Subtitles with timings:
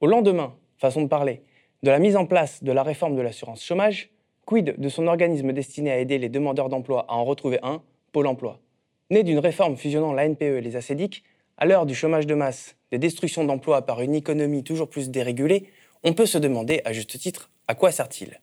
[0.00, 1.42] Au lendemain, façon de parler,
[1.82, 4.08] de la mise en place de la réforme de l'assurance chômage,
[4.46, 8.26] quid de son organisme destiné à aider les demandeurs d'emploi à en retrouver un, Pôle
[8.26, 8.58] emploi.
[9.10, 11.22] Né d'une réforme fusionnant la NPE et les ACEDIC,
[11.58, 15.66] à l'heure du chômage de masse, des destructions d'emplois par une économie toujours plus dérégulée,
[16.02, 18.40] on peut se demander, à juste titre, à quoi sert-il?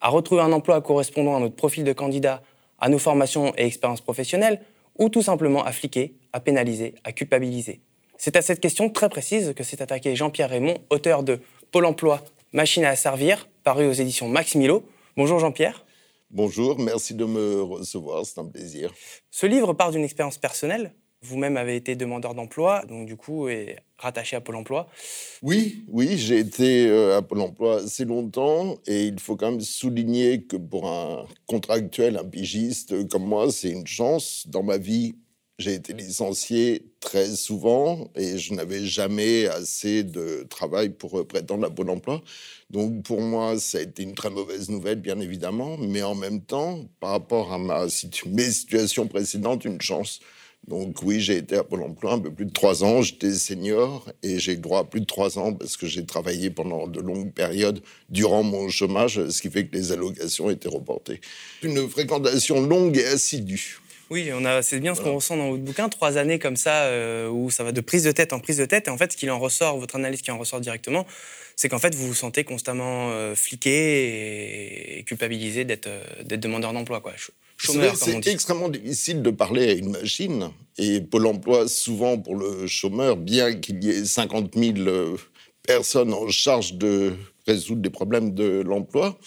[0.00, 2.42] À retrouver un emploi correspondant à notre profil de candidat,
[2.80, 4.60] à nos formations et expériences professionnelles,
[4.98, 7.80] ou tout simplement à fliquer, à pénaliser, à culpabiliser?
[8.18, 11.38] C'est à cette question très précise que s'est attaqué Jean-Pierre Raymond, auteur de
[11.70, 14.84] Pôle emploi, machine à servir, paru aux éditions Max Milo.
[15.16, 15.84] Bonjour Jean-Pierre.
[16.30, 18.92] Bonjour, merci de me recevoir, c'est un plaisir.
[19.30, 23.76] Ce livre part d'une expérience personnelle, vous-même avez été demandeur d'emploi, donc du coup est
[23.98, 24.88] rattaché à Pôle Emploi.
[25.42, 29.60] Oui, oui, j'ai été euh, à Pôle Emploi assez longtemps et il faut quand même
[29.60, 34.46] souligner que pour un contractuel, un pigiste comme moi, c'est une chance.
[34.48, 35.16] Dans ma vie,
[35.58, 41.70] j'ai été licencié très souvent et je n'avais jamais assez de travail pour prétendre à
[41.70, 42.22] Pôle Emploi.
[42.68, 46.42] Donc pour moi, ça a été une très mauvaise nouvelle, bien évidemment, mais en même
[46.42, 47.86] temps, par rapport à ma
[48.26, 50.20] mes situations précédentes, une chance.
[50.68, 53.00] Donc oui, j'ai été à Pôle emploi un peu plus de trois ans.
[53.00, 56.88] J'étais senior et j'ai droit à plus de trois ans parce que j'ai travaillé pendant
[56.88, 61.20] de longues périodes durant mon chômage, ce qui fait que les allocations étaient reportées.
[61.62, 63.78] Une fréquentation longue et assidue.
[64.10, 66.84] Oui, on a, c'est bien ce qu'on ressent dans votre bouquin, trois années comme ça,
[66.84, 68.86] euh, où ça va de prise de tête en prise de tête.
[68.86, 71.06] Et en fait, ce qu'il en ressort, votre analyse qui en ressort directement,
[71.56, 76.72] c'est qu'en fait, vous vous sentez constamment euh, fliqué et culpabilisé d'être, euh, d'être demandeur
[76.74, 77.00] d'emploi.
[77.00, 77.14] Quoi.
[77.58, 80.50] C'est extrêmement difficile de parler à une machine.
[80.76, 85.16] Et Pôle emploi, souvent pour le chômeur, bien qu'il y ait 50 000 euh,
[85.66, 87.14] personnes en charge de
[87.46, 89.18] résoudre des problèmes de l'emploi,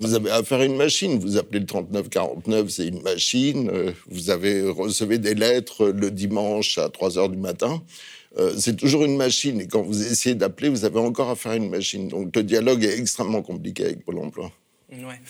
[0.00, 1.18] vous avez affaire à une machine.
[1.18, 3.70] Vous appelez le 3949, c'est une machine.
[3.72, 7.82] Euh, vous avez recevez des lettres le dimanche à 3 heures du matin.
[8.38, 9.60] Euh, c'est toujours une machine.
[9.60, 12.08] Et quand vous essayez d'appeler, vous avez encore affaire à une machine.
[12.08, 14.50] Donc le dialogue est extrêmement compliqué avec Pôle emploi.
[14.92, 15.20] Ouais.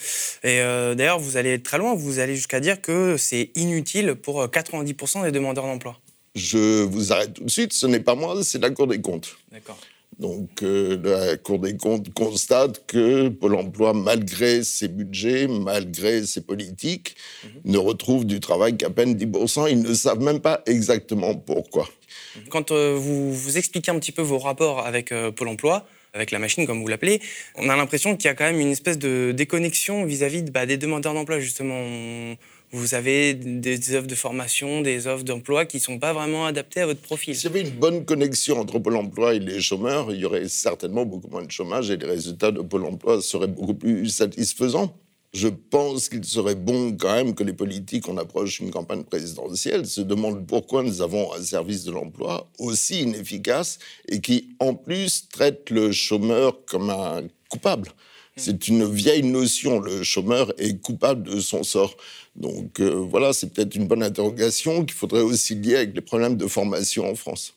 [0.42, 4.14] Et euh, d'ailleurs, vous allez être très loin, vous allez jusqu'à dire que c'est inutile
[4.14, 5.98] pour 90% euh, des demandeurs d'emploi.
[6.34, 9.36] Je vous arrête tout de suite, ce n'est pas moi, c'est la Cour des comptes.
[9.52, 9.78] D'accord.
[10.20, 16.42] Donc euh, la Cour des comptes constate que Pôle Emploi, malgré ses budgets, malgré ses
[16.42, 17.72] politiques, mhm.
[17.72, 19.70] ne retrouve du travail qu'à peine 10%.
[19.70, 21.88] Ils ne savent même pas exactement pourquoi.
[22.50, 26.66] Quand vous, vous expliquez un petit peu vos rapports avec Pôle Emploi, avec la machine,
[26.66, 27.20] comme vous l'appelez,
[27.56, 30.76] on a l'impression qu'il y a quand même une espèce de déconnexion vis-à-vis bah, des
[30.76, 31.84] demandeurs d'emploi, justement.
[32.72, 36.80] Vous avez des offres de formation, des offres d'emploi qui ne sont pas vraiment adaptées
[36.80, 37.34] à votre profil.
[37.34, 40.48] S'il y avait une bonne connexion entre Pôle emploi et les chômeurs, il y aurait
[40.48, 44.94] certainement beaucoup moins de chômage et les résultats de Pôle emploi seraient beaucoup plus satisfaisants.
[45.32, 49.86] Je pense qu'il serait bon quand même que les politiques, on approche une campagne présidentielle,
[49.86, 55.28] se demandent pourquoi nous avons un service de l'emploi aussi inefficace et qui, en plus,
[55.28, 57.90] traite le chômeur comme un coupable.
[58.36, 61.96] C'est une vieille notion, le chômeur est coupable de son sort.
[62.34, 66.36] Donc euh, voilà, c'est peut-être une bonne interrogation qu'il faudrait aussi lier avec les problèmes
[66.36, 67.54] de formation en France.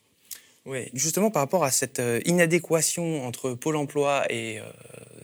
[0.66, 4.64] Oui, justement par rapport à cette euh, inadéquation entre Pôle emploi et euh,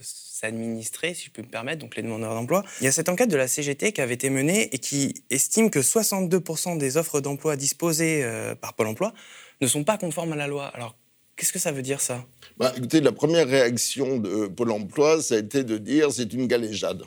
[0.01, 2.63] s'administrer, si je peux me permettre, donc les demandeurs d'emploi.
[2.81, 5.69] Il y a cette enquête de la CGT qui avait été menée et qui estime
[5.69, 9.13] que 62% des offres d'emploi disposées euh, par Pôle emploi
[9.61, 10.65] ne sont pas conformes à la loi.
[10.67, 10.97] Alors,
[11.37, 12.25] qu'est-ce que ça veut dire, ça?
[12.57, 16.47] Bah, Écoutez, la première réaction de Pôle emploi, ça a été de dire c'est une
[16.47, 17.03] galéjade.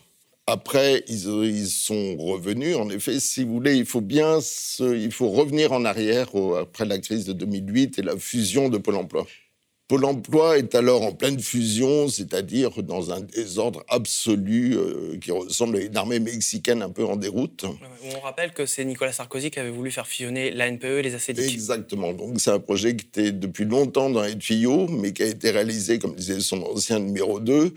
[0.49, 2.77] Après, ils, sont revenus.
[2.77, 4.39] En effet, si vous voulez, il faut bien
[4.81, 6.31] il faut revenir en arrière
[6.61, 9.25] après la crise de 2008 et la fusion de Pôle emploi.
[9.93, 15.77] Pôle emploi est alors en pleine fusion, c'est-à-dire dans un désordre absolu euh, qui ressemble
[15.77, 17.67] à une armée mexicaine un peu en déroute.
[18.17, 21.53] On rappelle que c'est Nicolas Sarkozy qui avait voulu faire fusionner l'ANPE et les ACDC.
[21.53, 22.15] Exactement.
[22.15, 25.51] Donc c'est un projet qui était depuis longtemps dans les tuyaux, mais qui a été
[25.51, 27.75] réalisé, comme disait son ancien numéro 2,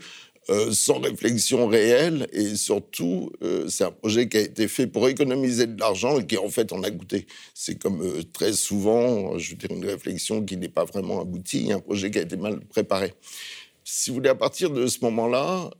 [0.48, 5.08] euh, sans réflexion réelle et surtout, euh, c'est un projet qui a été fait pour
[5.08, 7.26] économiser de l'argent et qui en fait en a goûté.
[7.52, 11.72] C'est comme euh, très souvent, je veux dire, une réflexion qui n'est pas vraiment aboutie,
[11.72, 13.12] un projet qui a été mal préparé.
[13.82, 15.70] Si vous voulez, à partir de ce moment-là,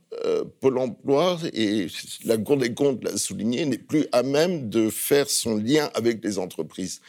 [0.61, 1.87] Pôle emploi, et
[2.23, 6.23] la Cour des comptes l'a souligné, n'est plus à même de faire son lien avec
[6.23, 7.01] les entreprises.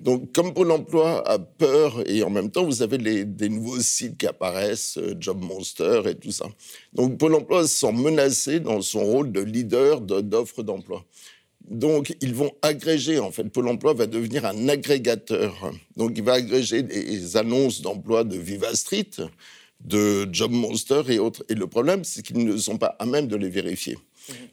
[0.00, 4.18] Donc, comme Pôle emploi a peur, et en même temps, vous avez des nouveaux sites
[4.18, 6.46] qui apparaissent, euh, Job Monster et tout ça.
[6.92, 11.04] Donc, Pôle emploi se sent menacé dans son rôle de leader d'offres d'emploi.
[11.68, 15.72] Donc, ils vont agréger, en fait, Pôle emploi va devenir un agrégateur.
[15.96, 19.10] Donc, il va agréger des annonces d'emploi de Viva Street,
[19.84, 21.44] de Job Monster et autres.
[21.48, 23.96] Et le problème, c'est qu'ils ne sont pas à même de les vérifier.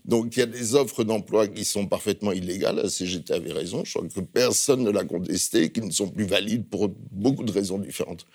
[0.05, 2.77] Donc il y a des offres d'emploi qui sont parfaitement illégales.
[2.77, 3.83] La CGT avait raison.
[3.85, 7.51] Je crois que personne ne l'a contesté, qui ne sont plus valides pour beaucoup de
[7.51, 8.25] raisons différentes.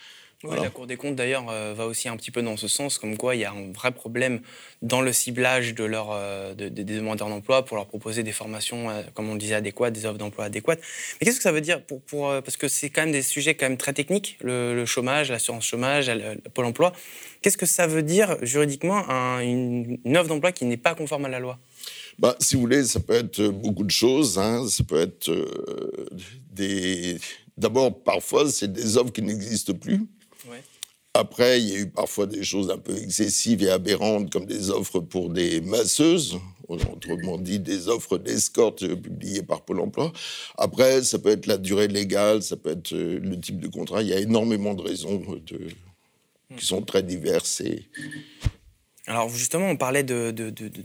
[0.45, 2.97] Oui, la Cour des comptes, d'ailleurs, euh, va aussi un petit peu dans ce sens,
[2.99, 4.41] comme quoi il y a un vrai problème
[4.83, 9.03] dans le ciblage de leur, euh, des demandeurs d'emploi pour leur proposer des formations, euh,
[9.15, 10.79] comme on le disait, adéquates, des offres d'emploi adéquates.
[11.21, 13.57] Mais qu'est-ce que ça veut dire pour, pour Parce que c'est quand même des sujets
[13.57, 16.93] quand même très techniques, le, chômage, l'assurance chômage, le, Pôle emploi.
[17.43, 19.09] Qu'est-ce que ça veut dire juridiquement
[19.41, 21.59] une, offre d'emploi qui n'est pas conforme à la loi?
[22.21, 24.39] Bah, si vous voulez, ça peut être beaucoup de choses.
[24.39, 24.69] Hein.
[24.69, 25.33] Ça peut être
[26.53, 27.19] des.
[27.57, 30.07] D'abord, parfois, c'est des offres qui n'existent plus.
[31.19, 34.71] Après, il y a eu parfois des choses un peu excessives et aberrantes, comme des
[34.71, 36.39] offres pour des masseuses,
[36.69, 40.13] autrement dit des offres d'escorte publiées par Pôle emploi.
[40.57, 44.03] Après, ça peut être la durée légale, ça peut être euh, le type de contrat.
[44.03, 45.21] Il y a énormément de raisons
[46.57, 47.65] qui sont très diverses.
[49.09, 50.33] Alors justement, on parlait de,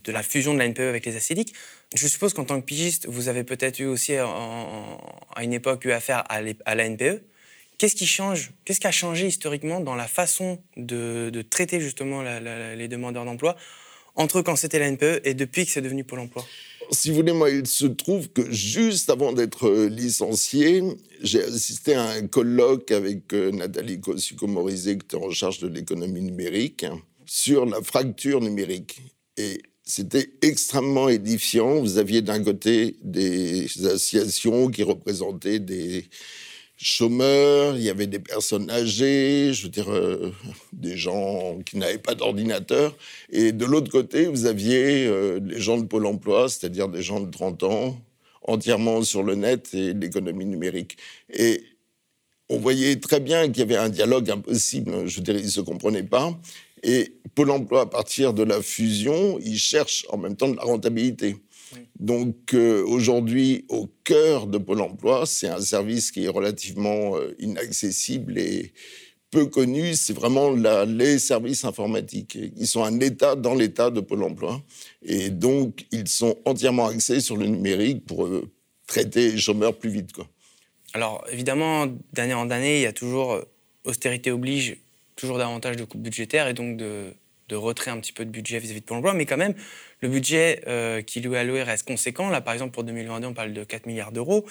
[0.07, 1.53] la fusion de la NPE avec les acédiques.
[1.93, 5.91] Je suppose qu'en tant que pigiste, vous avez peut-être eu aussi à une époque eu
[5.91, 7.21] affaire à, à la NPE.
[7.83, 12.87] Qu'est-ce qui change Qu'est-ce qui a changé historiquement dans la façon de, traiter justement les
[12.87, 13.57] demandeurs d'emploi
[14.15, 16.45] entre quand c'était la NPE et depuis que c'est devenu Pôle emploi?
[16.91, 20.81] Si vous voulez, moi, il se trouve que juste avant d'être euh, licencié,
[21.21, 26.21] j'ai assisté à un colloque avec euh, Nathalie Kosciusko-Morizet, qui était en charge de l'économie
[26.21, 26.85] numérique,
[27.25, 29.01] sur la fracture numérique.
[29.35, 31.81] Et c'était extrêmement édifiant.
[31.81, 36.05] Vous aviez d'un côté des associations qui représentaient des,
[36.83, 40.33] chômeurs, il y avait des personnes âgées, je veux dire, euh,
[40.73, 42.95] des gens qui n'avaient pas d'ordinateur.
[43.31, 47.21] Et de l'autre côté, vous aviez euh, les gens de Pôle emploi, c'est-à-dire des gens
[47.21, 47.97] de 30 ans,
[48.43, 50.97] entièrement sur le net et l'économie numérique.
[51.33, 51.63] Et
[52.49, 55.07] on voyait très bien qu'il y avait un dialogue impossible.
[55.07, 56.37] Je veux dire, ils ne se comprenaient pas.
[56.83, 60.63] Et Pôle emploi, à partir de la fusion, il cherche en même temps de la
[60.63, 61.37] rentabilité.
[61.99, 67.35] Donc euh, aujourd'hui, au cœur de Pôle Emploi, c'est un service qui est relativement euh,
[67.39, 68.73] inaccessible et
[69.31, 69.95] peu connu.
[69.95, 72.37] C'est vraiment les services informatiques.
[72.57, 74.61] Ils sont un État dans l'État de Pôle Emploi.
[75.03, 78.49] Et donc, ils sont entièrement axés sur le numérique pour euh,
[78.87, 80.11] traiter les chômeurs plus vite.
[80.13, 80.27] Quoi.
[80.93, 83.39] Alors, évidemment, d'année en année, il y a toujours,
[83.85, 84.77] austérité oblige,
[85.15, 87.13] toujours davantage de coupes budgétaires et donc de,
[87.49, 89.53] de retrait un petit peu de budget vis-à-vis de Pôle emploi, mais quand même,
[90.01, 92.29] le budget euh, qui lui est alloué reste conséquent.
[92.29, 94.45] Là, par exemple, pour 2022, on parle de 4 milliards d'euros.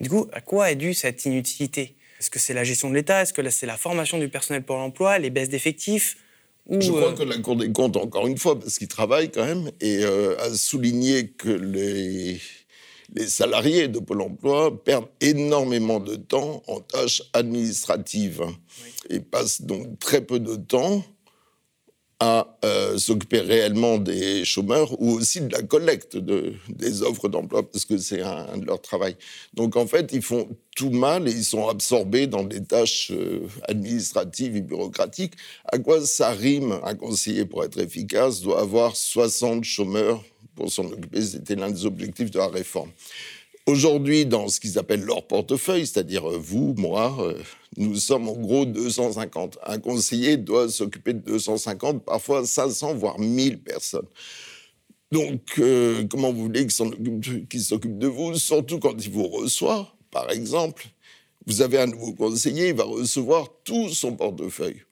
[0.00, 1.94] Du coup, à quoi est due cette inutilité?
[2.18, 3.22] Est-ce que c'est la gestion de l'État?
[3.22, 6.16] Est-ce que c'est la formation du personnel pour l'emploi Les baisses d'effectifs
[6.66, 9.30] ou, Je crois euh, que la Cour des comptes, encore une fois, parce qu'il travaille
[9.30, 12.40] quand même, et euh, a souligné que les,
[13.14, 18.42] les salariés de Pôle emploi perdent énormément de temps en tâches administratives
[19.08, 21.02] et passent donc très peu de temps
[22.20, 27.68] à euh, s'occuper réellement des chômeurs ou aussi de la collecte de, des offres d'emploi,
[27.68, 29.16] parce que c'est un, de leur travail.
[29.54, 30.46] Donc en fait, ils font
[30.76, 35.32] tout mal et ils sont absorbés dans des tâches euh, administratives et bureaucratiques.
[35.64, 36.78] À quoi ça rime?
[36.84, 40.22] Un conseiller, pour être efficace, doit avoir 60 chômeurs
[40.54, 41.22] pour s'en occuper.
[41.22, 42.90] C'était l'un des objectifs de la réforme.
[43.66, 47.38] Aujourd'hui, dans ce qu'ils appellent leur portefeuille, c'est-à-dire euh, vous, moi, euh,
[47.76, 49.58] nous sommes en gros 250.
[49.64, 54.08] Un conseiller doit s'occuper de 250, parfois 500, voire 1000 personnes.
[55.12, 60.30] Donc, euh, comment vous voulez qu'il s'occupe de vous, surtout quand il vous reçoit, par
[60.30, 60.86] exemple
[61.46, 64.82] Vous avez un nouveau conseiller, il va recevoir tout son portefeuille.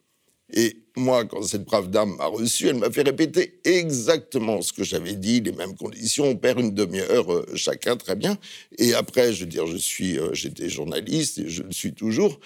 [0.53, 4.83] Et moi, quand cette brave dame m'a reçu, elle m'a fait répéter exactement ce que
[4.83, 6.25] j'avais dit, les mêmes conditions.
[6.25, 8.39] On perd une demi-heure euh, chacun, très bien.
[8.79, 12.41] Et après, je veux dire, je suis, euh, j'étais journaliste et je le suis toujours.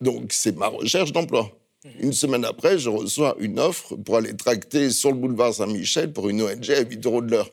[0.00, 1.50] Donc, c'est ma recherche d'emploi.
[1.84, 1.92] Mhm.
[2.00, 6.28] Une semaine après, je reçois une offre pour aller tracter sur le boulevard Saint-Michel pour
[6.28, 7.50] une ONG à 8 euros de l'heure.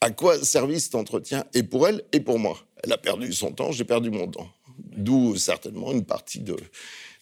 [0.00, 2.58] À quoi servi cet entretien Et pour elle et pour moi?
[2.82, 4.48] Elle a perdu son temps, j'ai perdu mon temps.
[4.96, 6.56] D'où certainement une partie de,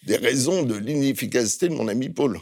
[0.03, 2.39] des raisons de l'inefficacité de mon ami Paul.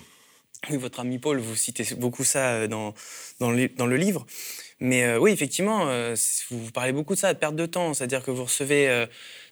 [0.70, 2.94] Oui, votre ami Paul, vous citez beaucoup ça euh, dans,
[3.40, 4.26] dans, le, livre.
[4.80, 6.16] Mais euh, oui, effectivement, euh,
[6.50, 7.94] vous parlez beaucoup de ça, de perte de temps.
[7.94, 9.06] C'est-à-dire que vous recevez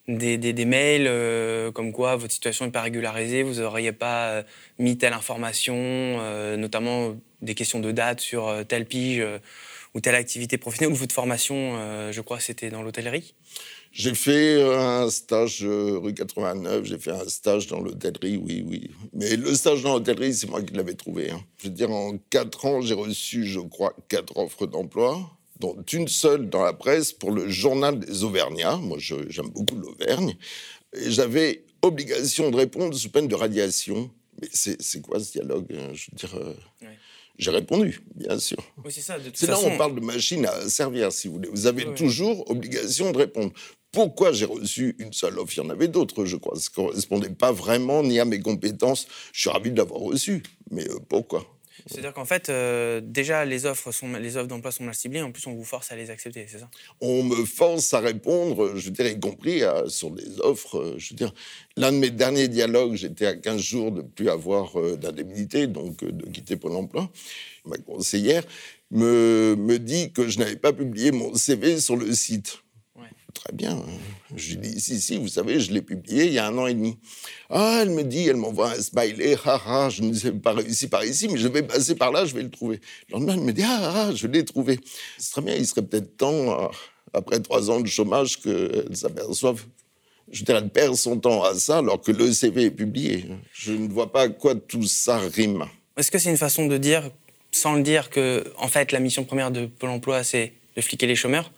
[0.07, 4.43] des, des, mails comme quoi votre situation n'est pas régularisée, vous n'auriez pas
[4.79, 9.23] mis telle information, notamment des questions de date sur telle pige
[9.93, 13.33] ou telle activité professionnelle, ou votre formation, je crois, c'était dans l'hôtellerie
[13.93, 18.89] j'ai fait un stage euh, rue 89, j'ai fait un stage dans l'hôtellerie, oui, oui.
[19.13, 21.29] Mais le stage dans l'hôtellerie, c'est moi qui l'avais trouvé.
[21.29, 21.39] Hein.
[21.57, 25.21] Je veux dire, en quatre ans, j'ai reçu, je crois, quatre offres d'emploi,
[25.59, 28.77] dont une seule dans la presse pour le journal des Auvergnats.
[28.77, 30.35] Moi, j'aime beaucoup l'Auvergne.
[30.93, 34.09] Et j'avais obligation de répondre sous peine de radiation.
[34.41, 35.91] Mais c'est quoi ce dialogue hein?
[35.93, 36.35] Je veux dire.
[36.35, 36.53] Euh,
[37.37, 38.57] j'ai répondu, bien sûr.
[38.83, 41.49] Oui, c'est là où on parle de machine à servir, si vous voulez.
[41.49, 43.51] Vous avez toujours obligation de répondre.
[43.93, 45.53] Pourquoi j'ai reçu une seule offre?
[45.55, 46.59] Il y en avait d'autres, je crois.
[46.59, 49.07] Ça ne correspondait pas vraiment ni à mes compétences.
[49.31, 50.41] Je suis ravi de l'avoir reçu.
[50.71, 51.45] Mais euh, pourquoi?
[51.85, 55.31] C'est-à-dire qu'en fait, euh, déjà, les offres, sont, les offres d'emploi sont mal ciblées, en
[55.31, 56.69] plus, on vous force à les accepter, c'est ça?
[57.01, 60.79] On me force à répondre, je veux dire, y compris sur des offres.
[60.79, 61.31] Euh, je veux dire,
[61.77, 66.25] l'un de mes derniers dialogues, j'étais à 15 jours de plus avoir d'indemnité, donc de
[66.31, 67.11] quitter Pôle emploi.
[67.65, 68.43] Ma conseillère
[68.89, 72.62] me, me dit que je n'avais pas publié mon CV sur le site.
[73.33, 73.83] Très bien.
[74.35, 76.67] Je lui dis, si, si, vous savez, je l'ai publié il y a un an
[76.67, 76.97] et demi.
[77.49, 81.03] Ah, elle me dit, elle m'envoie un smiley, haha, je ne sais pas réussi par
[81.03, 82.79] ici, mais je vais passer par là, je vais le trouver.
[83.09, 84.79] Le lendemain, elle me dit, ah, ah je l'ai trouvé.
[85.17, 86.67] C'est très bien, il serait peut-être temps, euh,
[87.13, 89.63] après trois ans de chômage, qu'elle s'aperçoive.
[90.31, 93.25] Je veux dire, elle perd son temps à ça alors que le CV est publié.
[93.51, 95.65] Je ne vois pas à quoi tout ça rime.
[95.97, 97.09] Est-ce que c'est une façon de dire,
[97.51, 101.07] sans le dire, que, en fait, la mission première de Pôle emploi, c'est de fliquer
[101.07, 101.51] les chômeurs?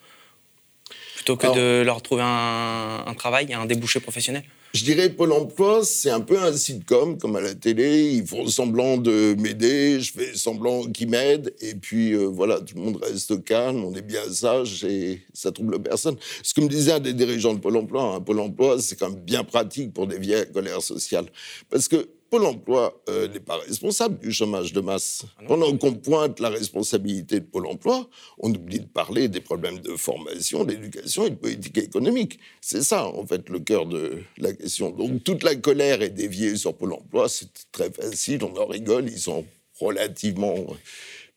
[1.26, 5.84] Plutôt que de leur trouver un, un, travail, un débouché professionnel Je dirais Pôle emploi,
[5.84, 8.12] c'est un peu un sitcom, comme à la télé.
[8.14, 12.76] Ils font semblant de m'aider, je fais semblant qu'ils m'aident, et puis euh, voilà, tout
[12.76, 16.16] le monde reste calme, on est bien sage, et ça trouble personne.
[16.44, 18.96] Ce que me disait un des dirigeants de Pôle emploi, un hein, Pôle emploi, c'est
[18.96, 21.26] quand même bien pratique pour des vieilles colères sociales.
[21.72, 25.26] Parce que Pôle emploi euh, n'est pas responsable du chômage de masse.
[25.38, 28.08] Ah Pendant qu'on pointe la responsabilité de Pôle emploi,
[28.40, 32.40] on oublie de parler des problèmes de formation, d'éducation et de politique économique.
[32.62, 34.90] C'est ça, en fait, le cœur de la question.
[34.90, 39.08] Donc toute la colère est déviée sur Pôle emploi, c'est très facile, on en rigole,
[39.08, 39.46] ils sont
[39.80, 40.56] relativement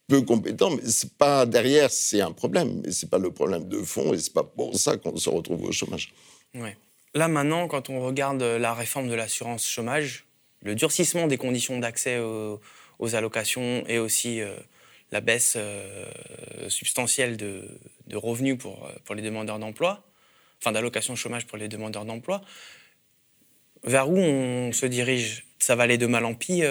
[0.09, 3.83] peu compétents, mais c'est pas derrière, c'est un problème, mais c'est pas le problème de
[3.83, 6.14] fond et c'est pas pour ça qu'on se retrouve au chômage.
[6.54, 6.76] Ouais.
[7.14, 10.28] Là maintenant, quand on regarde la réforme de l'assurance chômage,
[10.62, 14.57] le durcissement des conditions d'accès aux, allocations et aussi euh,
[15.12, 16.05] la baisse euh,
[16.69, 17.69] substantielle de,
[18.12, 20.05] revenus pour, euh, pour les demandeurs d'emploi,
[20.61, 22.43] enfin d'allocations chômage pour les demandeurs d'emploi.
[23.85, 25.47] Vers où on se dirige?
[25.61, 26.62] Ça va aller de mal en pis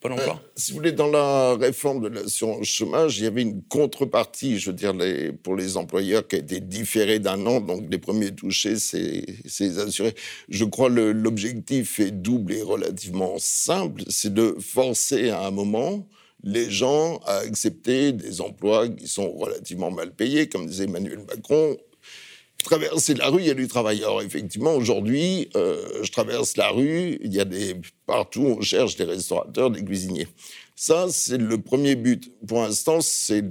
[0.00, 3.42] Pôle emploi euh, Si vous voulez, dans la réforme de l'assurance chômage, il y avait
[3.42, 4.94] une contrepartie, je veux dire,
[5.42, 7.60] pour les employeurs qui a été différée d'un an.
[7.60, 9.24] Donc, les premiers touchés, c'est
[9.60, 10.14] les assurés.
[10.48, 14.02] Je crois que l'objectif est double et relativement simple.
[14.08, 16.06] C'est de forcer à un moment
[16.44, 20.48] les gens à accepter des emplois qui sont relativement mal payés.
[20.48, 21.76] Comme disait Emmanuel Macron,
[22.64, 24.02] traverser la rue, il y a du travail.
[24.02, 28.96] Alors effectivement, aujourd'hui, euh, je traverse la rue, il y a des partout, on cherche
[28.96, 30.28] des restaurateurs, des cuisiniers.
[30.80, 32.30] Ça, c'est le premier but.
[32.46, 33.42] Pour l'instant, c'est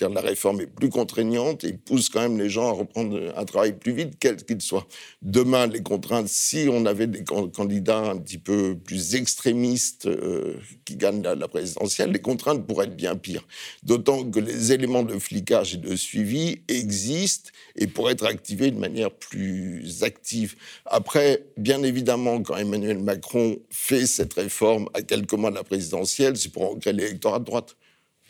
[0.00, 3.74] la réforme est plus contraignante et pousse quand même les gens à reprendre un travail
[3.74, 4.86] plus vite, quel qu'il soit.
[5.20, 10.54] Demain, les contraintes, si on avait des candidats un petit peu plus extrémistes euh,
[10.86, 13.46] qui gagnent la, présidentielle, les contraintes pourraient être bien pires.
[13.82, 18.78] D'autant que les éléments de flicage et de suivi existent et pourraient être activés de
[18.78, 20.54] manière plus active.
[20.86, 26.38] Après, bien évidemment, quand Emmanuel Macron fait cette réforme à quelques mois de la présidentielle,
[26.54, 27.76] pour l'électorat de droite.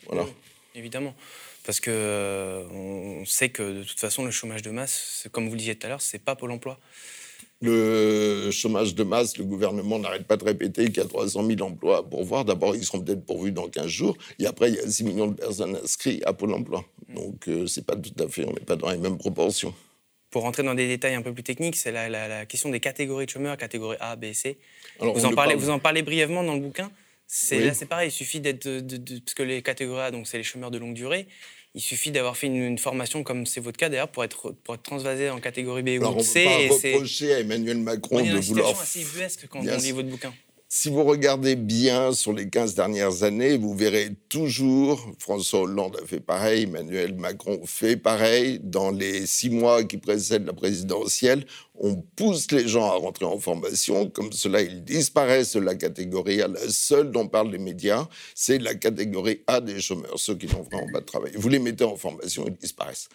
[0.07, 0.25] Voilà.
[0.75, 1.15] évidemment.
[1.65, 5.53] Parce que euh, on sait que de toute façon, le chômage de masse, comme vous
[5.53, 6.77] le disiez tout à l'heure, c'est pas Pôle emploi.
[7.61, 11.61] Le chômage de masse, le gouvernement n'arrête pas de répéter qu'il y a 300 000
[11.61, 12.45] emplois à pourvoir.
[12.45, 14.17] D'abord, ils seront peut-être pourvus dans 15 jours.
[14.37, 16.85] Et après, il y a 6 millions de personnes inscrites à Pôle emploi.
[17.09, 19.73] Donc, euh, c'est pas tout à fait, on n'est pas dans les mêmes proportions.
[20.29, 23.31] Pour rentrer dans des détails un peu plus techniques, c'est la, question des catégories de
[23.31, 24.57] chômeurs, catégorie A, B, C.
[24.99, 26.91] vous, en parlez, vous en parlez brièvement dans le bouquin.
[27.27, 28.09] C'est là, c'est pareil.
[28.09, 28.69] Il suffit d'être,
[29.19, 31.27] parce que les catégories A, donc c'est les chômeurs de longue durée.
[31.73, 34.83] Il suffit d'avoir fait une, formation comme c'est votre cas d'ailleurs pour être pour être
[34.83, 36.45] transvasé en catégorie B ou C.
[36.47, 38.75] On peut pas reprocher à Emmanuel Macron de vouloir.
[38.77, 40.33] C'est assez ubuesque quand on lit votre bouquin.
[40.67, 46.05] Si vous regardez bien sur les 15 dernières années, vous verrez toujours, François Hollande a
[46.07, 48.59] fait pareil, Emmanuel Macron fait pareil.
[48.63, 51.45] Dans les six mois qui précèdent la présidentielle,
[51.75, 54.09] on pousse les gens à rentrer en formation.
[54.09, 56.47] Comme cela, ils disparaissent de la catégorie A.
[56.47, 60.63] La seule dont parlent les médias, c'est la catégorie A des chômeurs, ceux qui n'ont
[60.63, 61.33] vraiment pas de travail.
[61.35, 63.07] Vous les mettez en formation, ils disparaissent.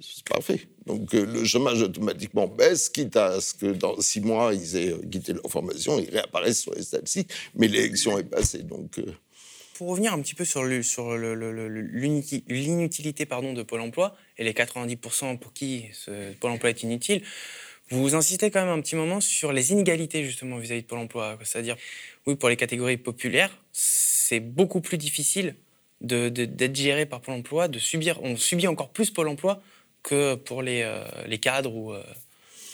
[0.00, 0.66] C'est parfait.
[0.86, 4.92] Donc euh, le chômage automatiquement baisse, quitte à ce que dans six mois, ils aient
[5.10, 8.64] quitté leur formation, ils réapparaissent sur les statistiques, mais l'élection est passée.
[8.64, 9.14] Donc, euh.
[9.74, 15.86] Pour revenir un petit peu sur l'inutilité de Pôle emploi et les 90% pour qui
[16.40, 17.22] Pôle emploi est inutile,
[17.90, 21.36] vous insistez quand même un petit moment sur les inégalités justement vis-à-vis de Pôle emploi.
[21.42, 21.76] C'est-à-dire,
[22.26, 25.56] oui, pour les catégories populaires, c'est beaucoup plus difficile
[26.00, 29.60] d'être géré par Pôle emploi, de subir, on subit encore plus Pôle emploi
[30.04, 31.92] que pour les, euh, les cadres ou.
[31.92, 32.02] Euh,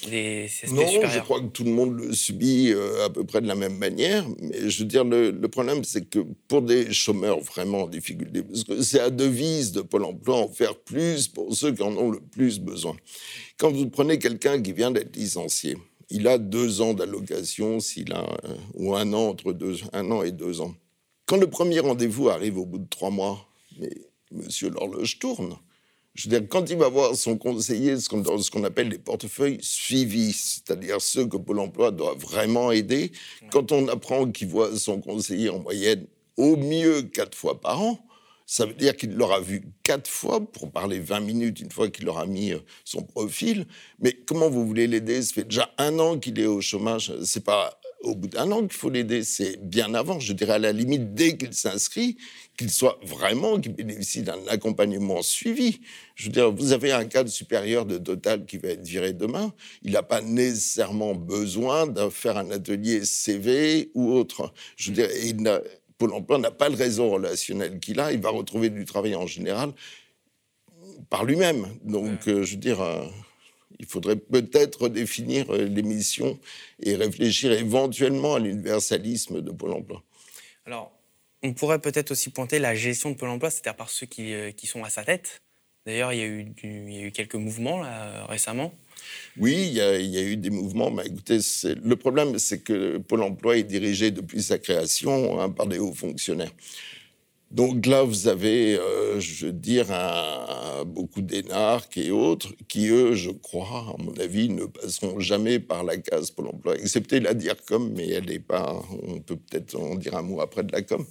[0.08, 3.46] des Non, je crois que tout le monde le subit euh, à peu près de
[3.46, 4.24] la même manière.
[4.40, 8.64] Mais je veux dire, le, problème, c'est que pour des chômeurs vraiment en difficulté, parce
[8.64, 12.10] que c'est la devise de Pôle emploi, en faire plus pour ceux qui en ont
[12.10, 12.96] le plus besoin.
[13.58, 15.76] Quand vous prenez quelqu'un qui vient d'être licencié,
[16.08, 18.26] il a deux ans d'allocation, s'il a
[18.74, 20.74] ou un an entre deux, un an et deux ans.
[21.26, 23.46] Quand le premier rendez-vous arrive au bout de trois mois,
[23.78, 23.90] mais
[24.32, 25.56] Monsieur l'horloge tourne.
[26.14, 29.58] Je veux dire, quand il va voir son conseiller dans ce qu'on appelle les portefeuilles
[29.62, 33.12] suivis, c'est-à-dire ceux que Pôle emploi doit vraiment aider,
[33.50, 38.04] quand on apprend qu'il voit son conseiller en moyenne au mieux quatre fois par an,
[38.50, 42.08] ça veut dire qu'il l'aura vu quatre fois pour parler 20 minutes une fois qu'il
[42.08, 43.64] aura mis euh, son profil.
[44.00, 45.22] Mais comment vous voulez l'aider?
[45.22, 47.12] Ça fait déjà un an qu'il est au chômage.
[47.22, 50.20] C'est pas au bout d'un an qu'il faut l'aider, c'est bien avant.
[50.20, 52.16] Je dirais à la limite dès qu'il s'inscrit,
[52.56, 55.80] qu'il soit vraiment, qu'il bénéficie d'un accompagnement suivi.
[56.14, 59.52] Je veux dire, vous avez un cadre supérieur de Total qui va être viré demain.
[59.82, 64.52] Il n'a pas nécessairement besoin de faire un atelier CV ou autre.
[64.76, 65.36] Je veux dire, il
[66.00, 68.10] Pôle emploi n'a pas le réseau relationnel qu'il a.
[68.10, 69.74] Il va retrouver du travail en général
[71.10, 71.66] par lui-même.
[71.84, 73.04] Donc, euh, je veux dire, euh,
[73.80, 76.38] il faudrait peut-être définir euh, les missions
[76.82, 80.02] et réfléchir éventuellement à l'universalisme de Pôle emploi.
[80.66, 80.92] Alors,
[81.42, 84.66] on pourrait peut-être aussi pointer la gestion de Pôle emploi, c'est-à-dire par ceux qui, qui,
[84.66, 85.40] sont à sa tête.
[85.86, 88.72] D'ailleurs, il, il, y a eu quelques mouvements là, récemment.
[89.38, 90.90] Oui, il y, a, eu des mouvements.
[90.90, 91.38] Mais écoutez,
[91.82, 95.94] le problème, c'est que Pôle emploi est dirigé depuis sa création hein, par des hauts
[95.94, 96.52] fonctionnaires.
[97.50, 99.86] Donc là, vous avez, euh, je veux dire,
[100.84, 105.84] beaucoup d'énarques et autres qui, eux, je crois, à mon avis, ne passeront jamais par
[105.84, 108.82] la case Pôle emploi, excepté la DIRCOM, mais elle n'est pas.
[109.06, 111.04] On peut peut-être en dire un mot après de la com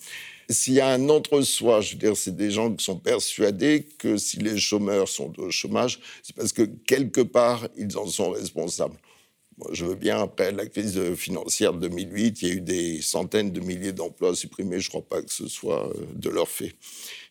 [0.49, 4.17] s'il y a un entre-soi, je veux dire, c'est des gens qui sont persuadés que
[4.17, 8.97] si les chômeurs sont au chômage, c'est parce que quelque part, ils en sont responsables.
[9.71, 13.51] je veux bien, après la crise financière de 2008, il y a eu des centaines
[13.51, 14.79] de milliers d'emplois supprimés.
[14.79, 16.73] Je ne crois pas que ce soit euh, de leur fait.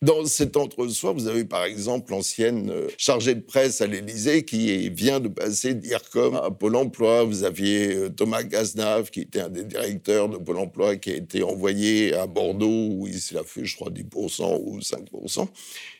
[0.00, 4.88] Dans cet entre-soi, vous avez par exemple l'ancienne euh, chargée de presse à l'Élysée qui
[4.90, 7.24] vient de passer d'IRCOM à Pôle emploi.
[7.24, 11.16] Vous aviez euh, Thomas Gaznave qui était un des directeurs de Pôle emploi qui a
[11.16, 15.48] été envoyé à Bordeaux où il a fait, je crois, 10% ou 5%.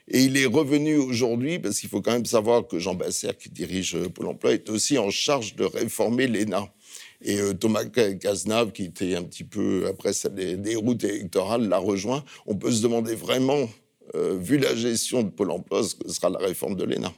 [0.07, 3.51] Et il est revenu aujourd'hui, parce qu'il faut quand même savoir que Jean Basser, qui
[3.51, 6.72] dirige euh, Pôle emploi, est aussi en charge de réformer l'ENA.
[7.20, 12.25] Et Thomas Cazenave, qui était un petit peu après des routes électorales, l'a rejoint.
[12.46, 13.68] On peut se demander vraiment
[14.14, 17.12] euh, vu la gestion de Pôle emploi, ce que sera la réforme de l'ENA.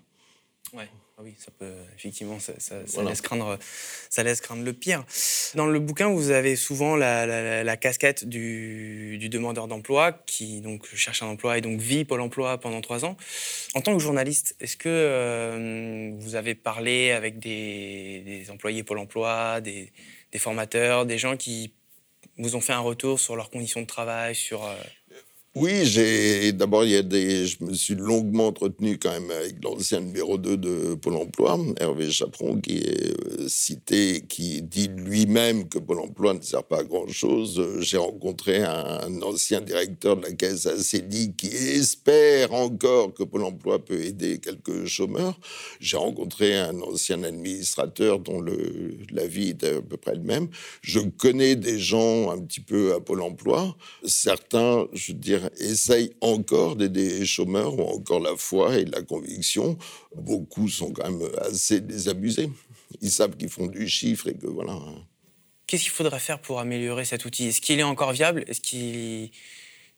[0.73, 0.89] Ouais.
[1.21, 2.55] Ah oui, ça peut, effectivement, ça,
[3.03, 3.59] laisse craindre,
[4.09, 5.05] ça laisse craindre le pire.
[5.55, 11.27] Dans le bouquin, vous avez souvent la, casquette du, demandeur d'emploi qui donc cherche un
[11.27, 13.19] emploi et donc vit Pôle emploi pendant trois ans.
[13.75, 19.61] En tant que journaliste, est-ce que euh, vous avez parlé avec des, employés Pôle emploi,
[19.61, 19.93] des,
[20.39, 21.75] formateurs, des gens qui
[22.39, 24.65] vous ont fait un retour sur leurs conditions de travail, sur...
[24.65, 24.75] Euh,
[25.57, 29.99] oui, d'abord il y a des je me suis longuement entretenu quand même avec l'ancien
[29.99, 35.81] numéro 2 de Pôle emploi, Hervé Chaperon qui est euh, cité qui dit lui-même que
[35.81, 37.81] Pôle emploi ne sert pas à grand-chose.
[37.81, 43.85] J'ai rencontré un, ancien directeur de la caisse ACDI qui espère encore que Pôle emploi
[43.85, 45.37] peut aider quelques chômeurs.
[45.81, 50.47] J'ai rencontré un ancien administrateur dont le la vie était à peu près le même.
[50.81, 56.77] Je connais des gens un petit peu à Pôle emploi, certains, je dirais essaye encore
[56.77, 59.79] d'aider les chômeurs, ont encore la foi et la conviction.
[60.15, 62.51] Beaucoup sont quand même assez désabusés.
[63.01, 64.79] Ils savent qu'ils font du chiffre et que voilà.
[65.67, 67.47] Qu'est-ce qu'il faudrait faire pour améliorer cet outil?
[67.47, 68.45] Est-ce qu'il est encore viable?
[68.49, 69.31] Est-ce qu'il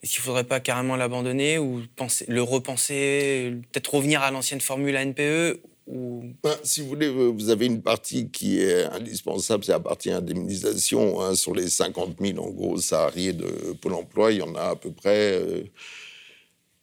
[0.02, 5.62] ne faudrait pas carrément l'abandonner ou penser, le repenser, peut-être revenir à l'ancienne formule ANPE
[5.86, 11.20] ben, si vous voulez, vous avez une partie qui est indispensable, c'est la partie indemnisation.
[11.20, 14.70] Hein, sur les 50 000, en gros, salariés de Pôle emploi, il y en a
[14.70, 15.64] à peu près euh,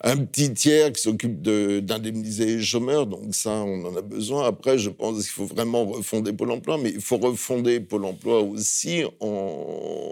[0.01, 3.05] un petit tiers qui s'occupe d'indemniser les chômeurs.
[3.07, 4.45] Donc ça, on en a besoin.
[4.45, 8.41] Après, je pense qu'il faut vraiment refonder Pôle emploi, mais il faut refonder Pôle emploi
[8.41, 10.08] aussi en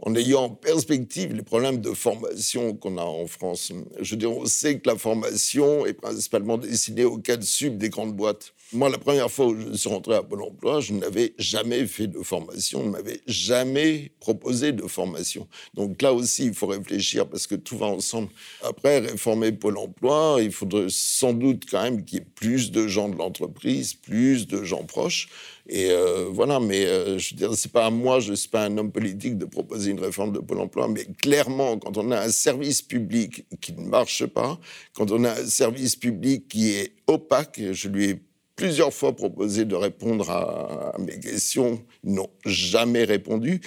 [0.00, 3.72] en ayant en perspective les problèmes de formation qu'on a en France.
[4.00, 7.88] Je veux dire, on sait que la formation est principalement destinée au cadre sub des
[7.88, 8.52] grandes boîtes.
[8.74, 12.06] Moi, la première fois où je suis rentré à Pôle emploi, je n'avais jamais fait
[12.06, 15.48] de formation, on ne m'avait jamais proposé de formation.
[15.72, 18.28] Donc là aussi, il faut réfléchir parce que tout va ensemble.
[18.62, 22.86] Après, réformer Pôle emploi, il faudrait sans doute quand même qu'il y ait plus de
[22.86, 25.30] gens de l'entreprise, plus de gens proches.
[25.68, 28.64] Et euh, voilà, mais euh, je veux dire, c'est pas à moi, je suis pas
[28.64, 32.20] un homme politique de proposer une réforme de Pôle emploi, mais clairement, quand on a
[32.20, 34.58] un service public qui ne marche pas,
[34.94, 38.20] quand on a un service public qui est opaque, je lui ai
[38.56, 41.80] plusieurs fois proposé de répondre à, mes questions.
[42.02, 43.60] Ils n'ont jamais répondu.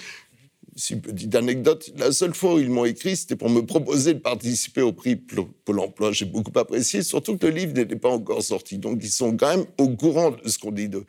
[0.74, 4.20] Si petite anecdote, la seule fois où ils m'ont écrit, c'était pour me proposer de
[4.20, 6.12] participer au prix Pôle emploi.
[6.12, 8.78] J'ai beaucoup apprécié, surtout que le livre n'était pas encore sorti.
[8.78, 11.04] Donc, ils sont quand même au courant de ce qu'on dit d'eux.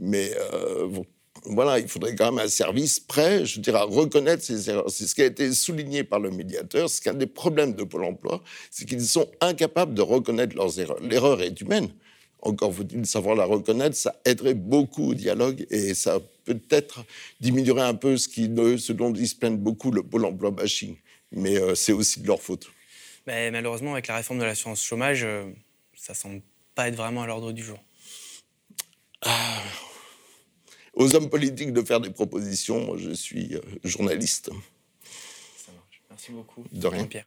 [0.00, 0.88] Mais euh,
[1.46, 4.90] voilà, il faudrait quand même un service prêt, je dirais, à reconnaître ces erreurs.
[4.90, 6.88] C'est ce qui a été souligné par le médiateur.
[6.88, 11.00] C'est qu'un des problèmes de Pôle emploi, c'est qu'ils sont incapables de reconnaître leurs erreurs.
[11.00, 11.88] L'erreur est humaine.
[12.44, 13.96] Encore faut-il savoir la reconnaître.
[13.96, 17.04] Ça aiderait beaucoup au dialogue et ça peut-être
[17.40, 18.44] diminuerait un peu ce, qui,
[18.78, 20.96] ce dont ils se plaignent beaucoup, le Pôle emploi bashing.
[21.32, 22.70] Mais euh, c'est aussi de leur faute.
[23.26, 25.50] Mais malheureusement, avec la réforme de l'assurance chômage, euh,
[25.96, 26.42] ça semble
[26.74, 27.78] pas être vraiment à l'ordre du jour.
[29.22, 29.62] Ah,
[30.92, 32.84] aux hommes politiques de faire des propositions.
[32.84, 34.50] Moi, je suis euh, journaliste.
[35.56, 36.02] Ça marche.
[36.10, 36.64] Merci beaucoup.
[36.70, 37.06] De rien.
[37.06, 37.26] Pierre.